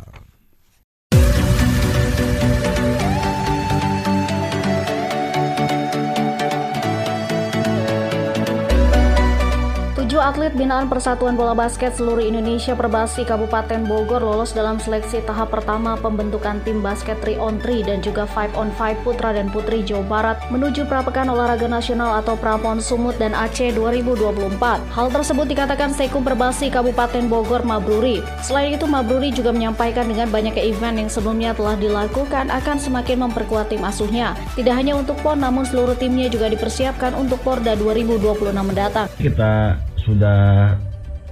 Atlet 10.39 10.55
binaan 10.55 10.88
Persatuan 10.88 11.36
Bola 11.36 11.51
Basket 11.51 11.91
seluruh 11.91 12.24
Indonesia 12.24 12.72
Perbasi 12.72 13.27
Kabupaten 13.27 13.84
Bogor 13.84 14.24
lolos 14.24 14.55
dalam 14.55 14.79
seleksi 14.79 15.19
tahap 15.27 15.51
pertama 15.51 16.00
pembentukan 16.00 16.63
tim 16.63 16.79
basket 16.79 17.19
3 17.19 17.43
on 17.43 17.60
3 17.60 17.84
dan 17.84 18.00
juga 18.00 18.24
5 18.24 18.55
on 18.55 18.72
5 18.72 19.03
putra 19.03 19.36
dan 19.36 19.51
putri 19.51 19.84
Jawa 19.84 20.08
Barat 20.08 20.39
menuju 20.48 20.88
Prapekan 20.88 21.27
Olahraga 21.27 21.67
Nasional 21.67 22.24
atau 22.24 22.39
Prapon 22.39 22.79
Sumut 22.79 23.19
dan 23.19 23.36
Aceh 23.36 23.75
2024. 23.75 24.79
Hal 24.96 25.12
tersebut 25.12 25.43
dikatakan 25.43 25.91
Sekum 25.91 26.24
Perbasi 26.24 26.72
Kabupaten 26.72 27.27
Bogor 27.27 27.67
Mabruri. 27.67 28.24
Selain 28.39 28.72
itu 28.72 28.88
Mabruri 28.88 29.36
juga 29.36 29.51
menyampaikan 29.51 30.08
dengan 30.08 30.31
banyaknya 30.31 30.63
event 30.63 31.03
yang 31.03 31.12
sebelumnya 31.12 31.51
telah 31.51 31.75
dilakukan 31.75 32.48
akan 32.48 32.79
semakin 32.79 33.27
memperkuat 33.27 33.75
tim 33.75 33.84
asuhnya. 33.84 34.39
Tidak 34.55 34.72
hanya 34.72 34.96
untuk 34.96 35.19
PON 35.19 35.43
namun 35.43 35.67
seluruh 35.67 36.00
timnya 36.00 36.31
juga 36.31 36.48
dipersiapkan 36.48 37.12
untuk 37.19 37.43
Porda 37.43 37.75
2026 37.75 38.55
mendatang. 38.55 39.12
Kita 39.19 39.88
sudah 40.03 40.73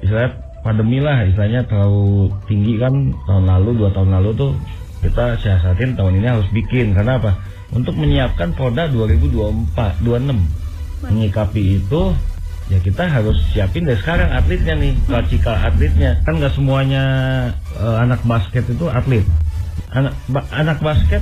istilahnya 0.03 0.31
pandemi 0.61 0.99
lah 0.99 1.23
istilahnya 1.23 1.63
terlalu 1.65 2.31
tinggi 2.45 2.75
kan 2.77 2.93
tahun 3.25 3.45
lalu 3.47 3.69
dua 3.79 3.89
tahun 3.95 4.09
lalu 4.19 4.29
tuh 4.35 4.51
kita 5.01 5.37
siasatin 5.39 5.93
tahun 5.93 6.19
ini 6.21 6.27
harus 6.27 6.47
bikin. 6.49 6.97
Karena 6.97 7.21
apa? 7.21 7.37
Untuk 7.71 7.99
menyiapkan 7.99 8.55
Polda 8.55 8.87
2024 8.89 10.03
26 10.03 11.03
menyikapi 11.07 11.77
itu 11.77 12.01
ya 12.67 12.81
kita 12.81 13.05
harus 13.07 13.37
siapin 13.53 13.85
dari 13.85 13.95
sekarang 14.01 14.33
atletnya 14.33 14.73
nih 14.75 14.93
praktikal 15.05 15.55
atletnya. 15.55 16.19
Kan 16.23 16.41
nggak 16.41 16.55
semuanya 16.55 17.03
uh, 17.77 18.01
anak 18.01 18.23
basket 18.23 18.65
itu 18.67 18.87
atlet. 18.89 19.23
Anak 19.93 20.15
ba 20.27 20.43
anak 20.51 20.81
basket 20.81 21.21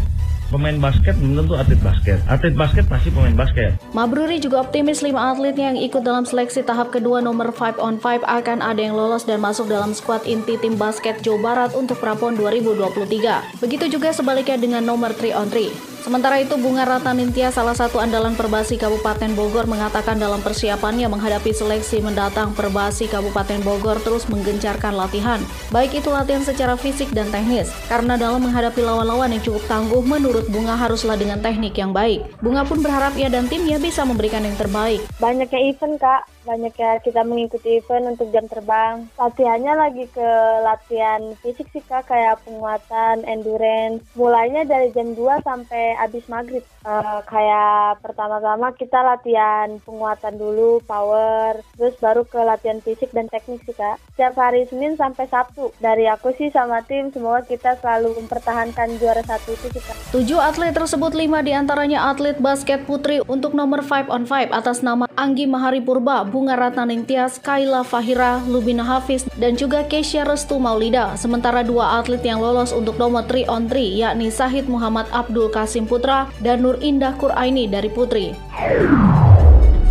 pemain 0.55 0.79
basket 0.79 1.19
belum 1.19 1.43
tentu 1.43 1.53
atlet 1.59 1.81
basket. 1.83 2.17
Atlet 2.31 2.55
basket 2.55 2.85
pasti 2.87 3.11
pemain 3.11 3.35
basket. 3.35 3.75
Mabruri 3.91 4.39
juga 4.39 4.63
optimis 4.63 5.03
lima 5.03 5.35
atletnya 5.35 5.75
yang 5.75 5.79
ikut 5.83 5.99
dalam 5.99 6.23
seleksi 6.23 6.63
tahap 6.63 6.95
kedua 6.95 7.19
nomor 7.19 7.51
5 7.51 7.75
on 7.83 7.99
5 7.99 8.23
akan 8.23 8.63
ada 8.63 8.79
yang 8.79 8.95
lolos 8.95 9.27
dan 9.27 9.43
masuk 9.43 9.67
dalam 9.67 9.91
skuad 9.91 10.23
inti 10.23 10.55
tim 10.55 10.79
basket 10.79 11.19
Jawa 11.19 11.39
Barat 11.43 11.71
untuk 11.75 11.99
Prapon 11.99 12.39
2023. 12.39 13.59
Begitu 13.59 13.99
juga 13.99 14.15
sebaliknya 14.15 14.55
dengan 14.55 14.87
nomor 14.87 15.11
3 15.11 15.35
on 15.35 15.51
3. 15.51 15.94
Sementara 16.05 16.37
itu 16.37 16.53
Bunga 16.61 16.85
Ratanintia 16.85 17.49
salah 17.49 17.73
satu 17.73 17.97
andalan 17.97 18.37
Perbasi 18.37 18.77
Kabupaten 18.77 19.33
Bogor 19.33 19.65
mengatakan 19.65 20.21
dalam 20.21 20.37
persiapannya 20.37 21.09
menghadapi 21.09 21.49
seleksi 21.49 21.97
mendatang 21.97 22.53
Perbasi 22.53 23.09
Kabupaten 23.09 23.65
Bogor 23.65 23.97
terus 24.05 24.29
menggencarkan 24.29 24.93
latihan, 24.93 25.41
baik 25.73 25.97
itu 25.97 26.13
latihan 26.13 26.45
secara 26.45 26.77
fisik 26.77 27.09
dan 27.09 27.33
teknis. 27.33 27.73
Karena 27.89 28.21
dalam 28.21 28.37
menghadapi 28.45 28.85
lawan-lawan 28.85 29.33
yang 29.33 29.41
cukup 29.41 29.65
tangguh 29.65 30.05
menurut 30.05 30.45
Bunga 30.45 30.77
haruslah 30.77 31.17
dengan 31.17 31.41
teknik 31.41 31.73
yang 31.73 31.89
baik. 31.89 32.21
Bunga 32.37 32.61
pun 32.69 32.85
berharap 32.85 33.17
ia 33.17 33.25
dan 33.25 33.49
timnya 33.49 33.81
bisa 33.81 34.05
memberikan 34.05 34.45
yang 34.45 34.53
terbaik. 34.61 35.01
Banyaknya 35.17 35.73
event 35.73 35.97
Kak, 35.97 36.29
banyaknya 36.45 37.01
kita 37.01 37.25
mengikuti 37.25 37.81
event 37.81 38.13
untuk 38.13 38.29
jam 38.29 38.45
terbang. 38.45 39.09
Latihannya 39.17 39.73
lagi 39.73 40.05
ke 40.13 40.29
latihan 40.61 41.33
fisik 41.41 41.65
sih 41.73 41.81
Kak, 41.81 42.05
kayak 42.13 42.45
penguatan, 42.45 43.25
endurance. 43.25 44.05
Mulainya 44.13 44.69
dari 44.69 44.93
jam 44.93 45.17
2 45.17 45.41
sampai 45.41 45.94
abis 45.97 46.27
maghrib. 46.27 46.63
Uh, 46.85 47.19
kayak 47.25 47.97
pertama-tama 48.05 48.69
kita 48.77 49.01
latihan 49.01 49.81
penguatan 49.81 50.37
dulu, 50.37 50.77
power, 50.85 51.57
terus 51.73 51.97
baru 51.97 52.21
ke 52.27 52.37
latihan 52.37 52.77
fisik 52.83 53.09
dan 53.09 53.25
teknik 53.25 53.65
sih 53.65 53.73
kak. 53.73 53.97
Setiap 54.13 54.37
hari 54.37 54.69
Senin 54.69 54.93
sampai 54.93 55.25
Sabtu. 55.25 55.73
Dari 55.81 56.05
aku 56.05 56.35
sih 56.37 56.53
sama 56.53 56.85
tim, 56.85 57.09
semoga 57.09 57.41
kita 57.47 57.79
selalu 57.81 58.21
mempertahankan 58.21 59.01
juara 59.01 59.25
satu 59.25 59.57
itu 59.57 59.67
sih 59.73 59.81
kak. 59.81 59.97
Tujuh 60.13 60.37
atlet 60.37 60.75
tersebut 60.75 61.17
lima 61.17 61.41
di 61.41 61.57
antaranya 61.57 62.13
atlet 62.13 62.37
basket 62.37 62.85
putri 62.85 63.19
untuk 63.25 63.57
nomor 63.57 63.81
5 63.81 64.13
on 64.13 64.29
5 64.29 64.53
atas 64.53 64.85
nama 64.85 65.09
Anggi 65.15 65.49
Mahari 65.49 65.81
Purba, 65.81 66.21
Bunga 66.27 66.53
Ratna 66.53 66.85
Ningtyas, 66.85 67.41
Kaila 67.41 67.81
Fahira, 67.81 68.43
Lubina 68.45 68.83
Hafiz, 68.85 69.25
dan 69.39 69.57
juga 69.57 69.87
Keisha 69.87 70.27
Restu 70.27 70.59
Maulida. 70.61 71.15
Sementara 71.15 71.63
dua 71.65 71.97
atlet 71.97 72.21
yang 72.21 72.43
lolos 72.43 72.75
untuk 72.75 72.99
nomor 72.99 73.25
3 73.25 73.47
on 73.49 73.65
3 73.65 74.05
yakni 74.05 74.29
Sahid 74.29 74.67
Muhammad 74.67 75.07
Abdul 75.09 75.49
Kasim 75.49 75.84
Putra 75.85 76.27
dan 76.43 76.65
Nur 76.65 76.81
Indah 76.81 77.15
Quraini 77.15 77.69
dari 77.69 77.87
Putri. 77.87 78.35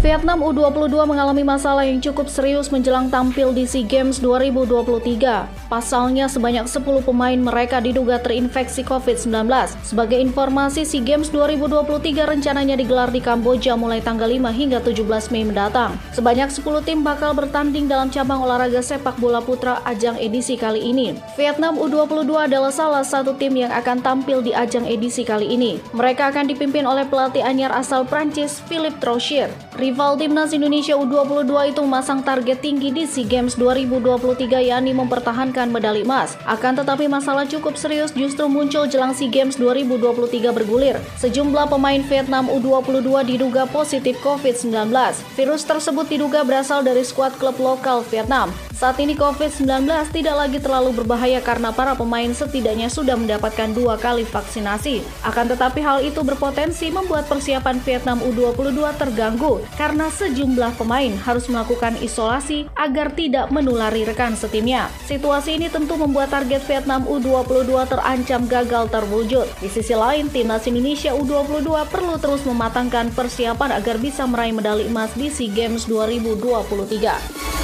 Vietnam 0.05 0.45
U22 0.45 1.01
mengalami 1.09 1.41
masalah 1.41 1.89
yang 1.89 1.97
cukup 1.97 2.29
serius 2.29 2.69
menjelang 2.69 3.09
tampil 3.09 3.57
di 3.57 3.65
SEA 3.65 3.89
Games 3.89 4.21
2023. 4.21 5.49
Pasalnya 5.73 6.29
sebanyak 6.29 6.69
10 6.69 7.09
pemain 7.09 7.41
mereka 7.41 7.81
diduga 7.81 8.21
terinfeksi 8.21 8.85
COVID-19. 8.85 9.49
Sebagai 9.81 10.21
informasi, 10.21 10.85
SEA 10.85 11.01
Games 11.01 11.33
2023 11.33 12.21
rencananya 12.21 12.77
digelar 12.77 13.09
di 13.09 13.25
Kamboja 13.25 13.81
mulai 13.81 14.05
tanggal 14.05 14.29
5 14.29 14.53
hingga 14.53 14.85
17 14.85 15.33
Mei 15.33 15.49
mendatang. 15.49 15.97
Sebanyak 16.13 16.53
10 16.53 16.85
tim 16.85 17.01
bakal 17.01 17.33
bertanding 17.33 17.89
dalam 17.89 18.13
cabang 18.13 18.45
olahraga 18.45 18.85
sepak 18.85 19.17
bola 19.17 19.41
putra 19.41 19.81
ajang 19.89 20.21
edisi 20.21 20.61
kali 20.61 20.85
ini. 20.85 21.17
Vietnam 21.41 21.81
U22 21.81 22.53
adalah 22.53 22.69
salah 22.69 23.09
satu 23.09 23.33
tim 23.41 23.57
yang 23.57 23.73
akan 23.73 24.05
tampil 24.05 24.45
di 24.45 24.53
ajang 24.53 24.85
edisi 24.85 25.25
kali 25.25 25.49
ini. 25.49 25.81
Mereka 25.97 26.29
akan 26.29 26.45
dipimpin 26.45 26.85
oleh 26.85 27.09
pelatih 27.09 27.41
anyar 27.41 27.73
asal 27.73 28.05
Prancis, 28.05 28.61
Philip 28.69 29.01
Trosier. 29.01 29.49
Rival 29.95 30.19
timnas 30.19 30.51
Indonesia 30.51 30.99
U22 30.99 31.71
itu 31.71 31.79
memasang 31.87 32.19
target 32.27 32.59
tinggi 32.59 32.91
di 32.91 33.07
SEA 33.07 33.31
Games 33.31 33.55
2023 33.55 34.43
yakni 34.67 34.91
mempertahankan 34.91 35.71
medali 35.71 36.03
emas. 36.03 36.35
Akan 36.51 36.75
tetapi 36.75 37.07
masalah 37.07 37.47
cukup 37.47 37.79
serius 37.79 38.11
justru 38.11 38.51
muncul 38.51 38.91
jelang 38.91 39.15
SEA 39.15 39.31
Games 39.31 39.55
2023 39.55 40.51
bergulir. 40.51 40.99
Sejumlah 41.23 41.71
pemain 41.71 42.03
Vietnam 42.11 42.51
U22 42.51 43.07
diduga 43.23 43.71
positif 43.71 44.19
COVID-19. 44.27 44.91
Virus 45.39 45.63
tersebut 45.63 46.11
diduga 46.11 46.43
berasal 46.43 46.83
dari 46.83 47.07
skuad 47.07 47.39
klub 47.39 47.55
lokal 47.63 48.03
Vietnam. 48.11 48.51
Saat 48.75 48.99
ini 48.99 49.15
COVID-19 49.15 49.87
tidak 50.11 50.35
lagi 50.35 50.59
terlalu 50.59 50.99
berbahaya 50.99 51.39
karena 51.39 51.71
para 51.71 51.95
pemain 51.95 52.27
setidaknya 52.35 52.91
sudah 52.91 53.15
mendapatkan 53.15 53.71
dua 53.71 53.95
kali 53.95 54.27
vaksinasi. 54.27 55.07
Akan 55.23 55.47
tetapi 55.47 55.79
hal 55.79 56.03
itu 56.03 56.19
berpotensi 56.27 56.91
membuat 56.91 57.31
persiapan 57.31 57.79
Vietnam 57.87 58.19
U22 58.19 58.83
terganggu 58.99 59.63
karena 59.79 60.11
sejumlah 60.11 60.75
pemain 60.75 61.15
harus 61.23 61.47
melakukan 61.47 61.95
isolasi 62.03 62.67
agar 62.75 63.15
tidak 63.15 63.55
menulari 63.55 64.03
rekan 64.03 64.35
setimnya. 64.35 64.91
Situasi 65.07 65.55
ini 65.55 65.71
tentu 65.71 65.95
membuat 65.95 66.35
target 66.35 66.67
Vietnam 66.67 67.07
U22 67.07 67.71
terancam 67.87 68.43
gagal 68.51 68.91
terwujud. 68.91 69.47
Di 69.63 69.71
sisi 69.71 69.95
lain, 69.95 70.27
timnas 70.35 70.67
Indonesia 70.67 71.15
U22 71.15 71.71
perlu 71.95 72.19
terus 72.19 72.43
mematangkan 72.43 73.15
persiapan 73.15 73.79
agar 73.79 74.03
bisa 74.03 74.27
meraih 74.27 74.51
medali 74.51 74.91
emas 74.91 75.15
di 75.15 75.31
SEA 75.31 75.55
Games 75.55 75.87
2023. 75.87 77.64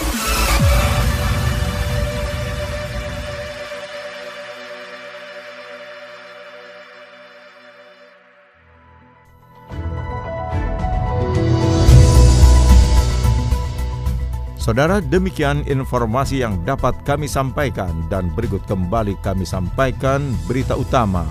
Saudara, 14.70 15.02
demikian 15.02 15.66
informasi 15.66 16.46
yang 16.46 16.62
dapat 16.62 16.94
kami 17.02 17.26
sampaikan 17.26 17.90
dan 18.06 18.30
berikut 18.38 18.62
kembali 18.70 19.18
kami 19.18 19.42
sampaikan 19.42 20.30
berita 20.46 20.78
utama. 20.78 21.26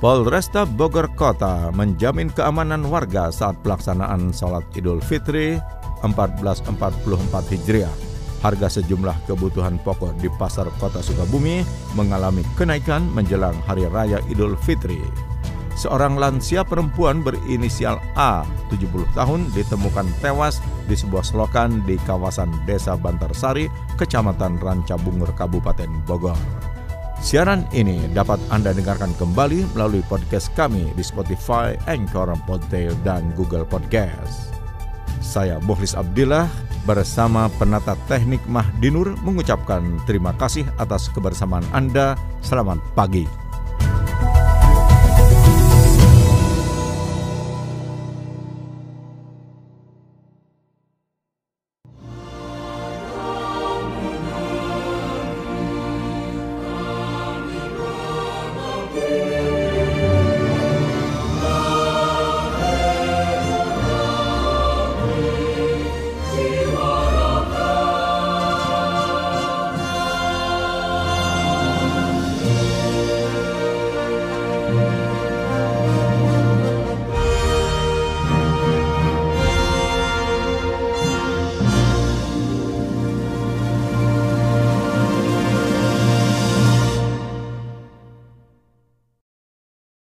Polresta 0.00 0.64
Bogor 0.64 1.12
Kota 1.12 1.68
menjamin 1.76 2.32
keamanan 2.32 2.88
warga 2.88 3.28
saat 3.28 3.60
pelaksanaan 3.60 4.32
sholat 4.32 4.64
Idul 4.72 5.04
Fitri 5.04 5.60
1444 6.00 7.52
Hijriah. 7.52 7.92
Harga 8.40 8.72
sejumlah 8.72 9.28
kebutuhan 9.28 9.76
pokok 9.84 10.16
di 10.16 10.32
pasar 10.40 10.72
kota 10.80 11.04
Sukabumi 11.04 11.60
mengalami 11.92 12.40
kenaikan 12.56 13.04
menjelang 13.12 13.60
Hari 13.68 13.84
Raya 13.84 14.24
Idul 14.32 14.56
Fitri 14.64 15.04
seorang 15.76 16.16
lansia 16.16 16.64
perempuan 16.64 17.20
berinisial 17.20 18.00
A, 18.16 18.42
70 18.72 19.06
tahun, 19.12 19.46
ditemukan 19.52 20.08
tewas 20.24 20.58
di 20.88 20.96
sebuah 20.96 21.22
selokan 21.22 21.84
di 21.84 22.00
kawasan 22.08 22.50
Desa 22.64 22.96
Bantarsari, 22.96 23.68
Kecamatan 24.00 24.58
Ranca 24.58 24.96
Bungur, 24.96 25.30
Kabupaten 25.36 25.88
Bogor. 26.08 26.40
Siaran 27.20 27.64
ini 27.72 28.12
dapat 28.12 28.36
Anda 28.52 28.76
dengarkan 28.76 29.16
kembali 29.16 29.72
melalui 29.72 30.04
podcast 30.04 30.52
kami 30.52 30.92
di 30.92 31.04
Spotify, 31.04 31.72
Anchor, 31.88 32.28
Podtail, 32.44 32.92
dan 33.04 33.32
Google 33.32 33.64
Podcast. 33.64 34.52
Saya 35.24 35.56
Muhlis 35.64 35.96
Abdillah 35.96 36.46
bersama 36.84 37.50
penata 37.56 37.98
teknik 38.06 38.44
Mahdinur 38.46 39.16
mengucapkan 39.24 39.98
terima 40.06 40.36
kasih 40.38 40.68
atas 40.78 41.10
kebersamaan 41.10 41.66
Anda. 41.74 42.14
Selamat 42.44 42.78
pagi. 42.94 43.45